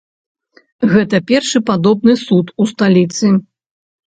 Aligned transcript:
Гэта 0.93 1.19
першы 1.31 1.61
падобны 1.69 2.17
суд 2.25 2.45
у 2.65 2.69
сталіцы. 2.73 3.33